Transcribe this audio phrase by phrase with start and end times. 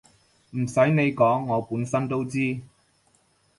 [0.55, 2.59] 唔洗你講我本身都知